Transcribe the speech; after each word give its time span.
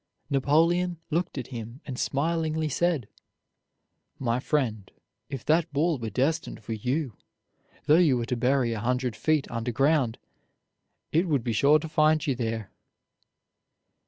Napoleon 0.31 0.97
looked 1.11 1.37
at 1.37 1.49
him 1.53 1.79
and 1.85 1.99
smilingly 1.99 2.69
said: 2.69 3.07
"My 4.17 4.39
friend, 4.39 4.89
if 5.29 5.45
that 5.45 5.71
ball 5.71 5.99
were 5.99 6.09
destined 6.09 6.63
for 6.63 6.73
you, 6.73 7.15
though 7.85 7.99
you 7.99 8.17
were 8.17 8.25
to 8.25 8.35
burrow 8.35 8.71
a 8.73 8.79
hundred 8.79 9.15
feet 9.15 9.45
under 9.51 9.71
ground 9.71 10.17
it 11.11 11.27
would 11.27 11.43
be 11.43 11.53
sure 11.53 11.77
to 11.77 11.87
find 11.87 12.25
you 12.25 12.33
there." 12.33 12.71